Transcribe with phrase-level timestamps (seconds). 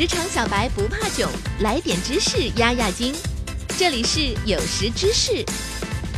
[0.00, 1.30] 职场小白不怕囧，
[1.60, 3.14] 来点知识压压惊。
[3.76, 5.44] 这里是有识知识，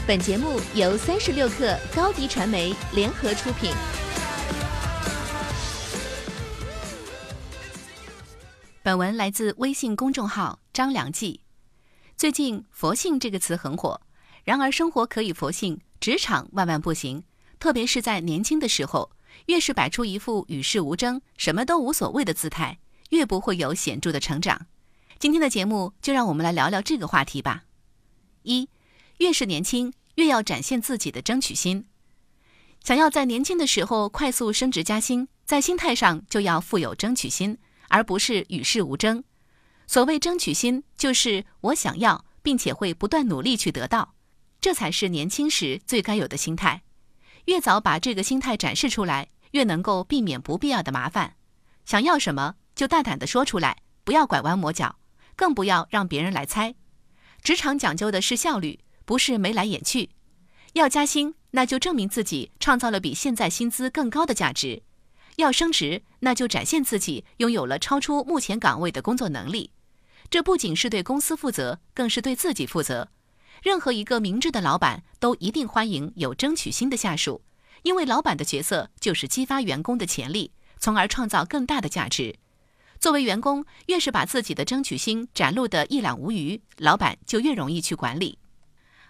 [0.06, 3.72] 本节目由三十六克高低传媒联合出品。
[8.84, 11.40] 本文来自微信公众号张良记。
[12.16, 14.00] 最近“佛性”这个词很火，
[14.44, 17.24] 然而生活可以佛性，职场万万不行。
[17.58, 19.10] 特别是在年轻的时候，
[19.46, 22.78] 越是摆出一副与世无争、什么都无所谓的姿态。
[23.12, 24.66] 越不会有显著的成长。
[25.18, 27.64] 今天的节目就让我们来聊聊这个话题吧。
[28.42, 28.68] 一，
[29.18, 31.86] 越是年轻，越要展现自己的争取心。
[32.82, 39.22] 想要在年轻的时候快速升职加薪，在心态上就要富有争取心，而不是与世无争。
[39.86, 44.14] 所谓争取心，就是我想要，并且会不断努力去得到，
[44.58, 46.82] 这才是年轻时最该有的心态。
[47.44, 51.36] 越早把这个心态展示出来，越能够避免不必要的麻烦。
[51.84, 52.54] 想要什么？
[52.74, 54.96] 就大胆地说出来，不要拐弯抹角，
[55.36, 56.74] 更不要让别人来猜。
[57.42, 60.10] 职场讲究的是效率，不是眉来眼去。
[60.74, 64.82] 要加薪，那就证明自己创造了比现在薪资更高的价值；
[65.36, 69.70] 要升职，那就展现自己拥有了超出目前岗位的工作能力。
[70.30, 73.08] 这不仅是对公司负责，更是对自己负责。
[73.62, 77.42] 任何一个明智的老板都一定欢迎有争取心的下属，
[77.82, 82.36] 因为老板的角色就是激发员工的潜力，从而创造更大的价值。
[83.02, 88.38] 作为员工，越是把自己的争取心展露得一览无余，老板就越容易去管理。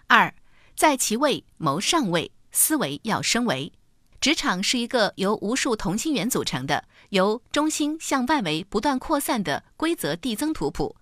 [0.07, 0.33] 二，
[0.75, 3.71] 在其位谋上位，思维要升维。
[4.19, 10.95] 职场是一个由无数同心圆组成的，由中心向外围不断扩散的规则递增图谱。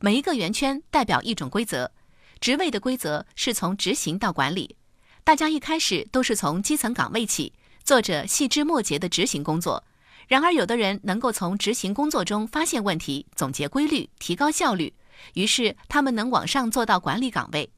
[0.00, 1.92] 每一个圆圈代表一种规则，
[2.40, 4.74] 职位的规则是从执行到管理。
[5.22, 7.52] 大家一开始都是从基层岗位起，
[7.84, 9.84] 做着细枝末节的执行工作。
[10.28, 14.92] 然而，有的人能够从执行工作中发现问题，总结规律，提高效率，
[15.32, 17.70] 于是他们能往上做到管理岗位。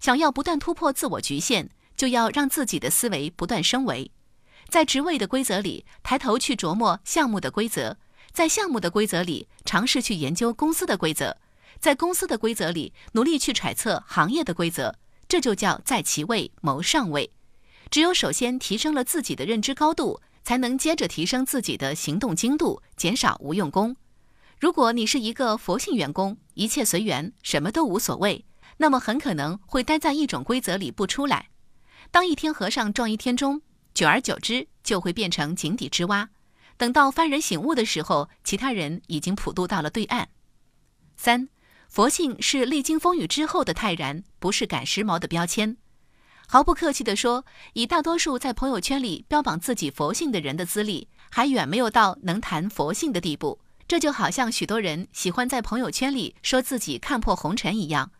[0.00, 4.10] 想要不断突破自我局限，就要让自己的思维不断升维。
[4.68, 7.96] 在职位的规则里，抬头去琢磨项目的规则；
[8.32, 11.32] 在项目的规则里，尝试去研究公司的规则；
[11.80, 14.94] 在公司的规则里，努力去揣测行业的规则。
[15.26, 17.30] 这就叫在其位谋上位。
[17.90, 20.20] 只有首先提升了自己的认知高度。
[20.44, 23.96] 才能接着提升自己的行动精度，减少无用功。
[24.60, 28.44] 如果你是一个佛性员工，一切随缘，什么都无所谓，
[28.76, 31.48] 那么很可能会待在一种规则里不出来。
[32.10, 33.62] 当一天和尚撞一天钟，
[33.92, 36.30] 久而久之就会变成井底之蛙。
[36.76, 40.28] 等到幡然醒悟的时候，其他人已经普渡到了对岸。
[41.16, 41.48] 三，
[41.88, 45.76] 佛性是历经风雨之后的泰然，不是赶时髦的标签。
[46.46, 53.58] 毫不客气地说，以大多数在朋友圈里标榜自己佛性的人的资历，还远没有到能谈佛性的地步。
[53.86, 58.10] 这就好像许多人喜欢在朋友圈里说自己看破红尘一样。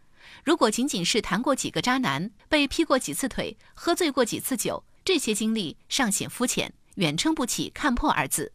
[0.42, 8.52] 如果仅仅是谈过几个渣男，被劈过几次腿，喝醉过几次酒，这些经历尚显肤浅，远称不起看破二字。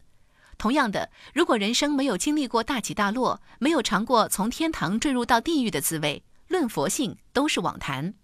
[0.58, 8.14] 同样的，如果人生没有经历过大起大落，没有尝过从天堂坠入到地狱的滋味，论佛性都是妄谈。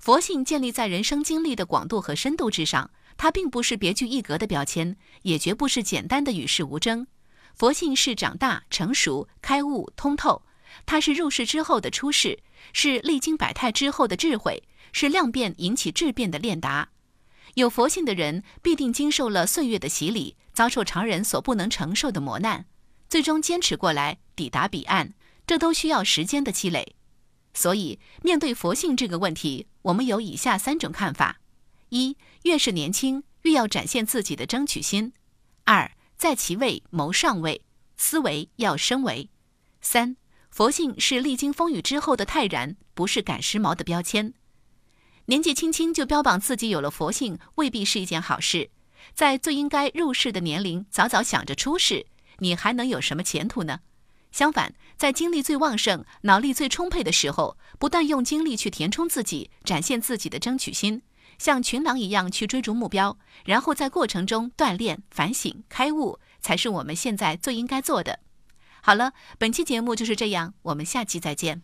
[0.00, 7.06] 佛性建立在人生经历的广度和深度之上，它并不是别具一格的标签，也绝不是简单的与世无争。
[7.54, 10.42] 佛性是长大、成熟、开悟、通透，
[10.86, 12.38] 它是入世之后的出世，
[12.72, 16.88] 是历经百态之后的智慧，是量变引起质变的练达。
[17.54, 22.64] 有佛性的人必定经受了岁月的洗礼，遭受常人所不能承受的磨难，
[23.10, 25.12] 最终坚持过来，抵达彼岸，
[25.46, 26.96] 这都需要时间的积累。
[27.52, 31.40] 所以，面对佛性这个问题，我们有以下三种看法：
[31.88, 35.12] 一，越是年轻，越要展现自己的争取心；
[35.64, 37.62] 二，在其位谋上位，
[37.96, 39.28] 思维要升维；
[39.80, 40.16] 三，
[40.50, 44.32] 佛性是历经风雨之后的泰然，不是赶时髦的标签。
[45.26, 48.70] 年纪轻轻就标榜自己有了佛性，未必是一件好事。
[49.14, 52.06] 在最应该入世的年龄，早早想着出世，
[52.38, 53.80] 你还能有什么前途呢？
[54.30, 61.02] 相反，在精力最旺盛、脑力最充沛的时候，不断用精力去填充自己，展现自己的争取心，
[61.38, 68.20] 像群狼一样去追逐目标，然后在过程中锻炼、反省、开悟，才是我们现在最应该做的。
[68.82, 71.62] 好了，本期节目就是这样，我们下期再见。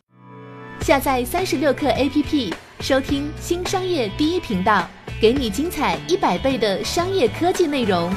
[0.83, 4.87] 下载三十六课 APP，收听新商业第一频道，
[5.21, 8.15] 给你精彩一百倍的商业科技内容。